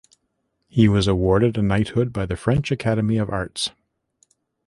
He 0.67 0.87
was 0.89 1.05
awarded 1.07 1.59
a 1.59 1.61
knighthood 1.61 2.11
by 2.11 2.25
the 2.25 2.35
French 2.35 2.71
Academy 2.71 3.17
of 3.17 3.29
Arts. 3.29 3.69